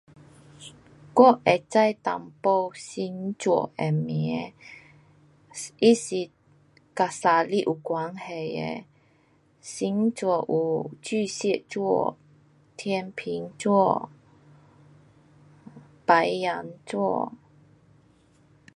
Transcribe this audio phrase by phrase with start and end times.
[1.13, 2.31] 我知道一点
[2.73, 4.51] 是星座的名，
[5.77, 6.31] 它是
[6.95, 8.83] 跟生日有关系的。
[9.61, 12.17] 星座有巨蟹座，
[12.75, 14.09] 天枰座，
[16.03, 17.33] 白羊座。